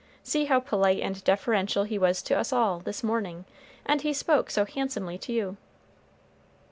See 0.23 0.45
how 0.45 0.59
polite 0.59 0.99
and 0.99 1.23
deferential 1.23 1.83
he 1.83 1.99
was 1.99 2.23
to 2.23 2.33
us 2.33 2.51
all, 2.51 2.79
this 2.79 3.03
morning; 3.03 3.45
and 3.85 4.01
he 4.01 4.13
spoke 4.13 4.49
so 4.49 4.65
handsomely 4.65 5.19
to 5.19 5.31
you." 5.31 5.57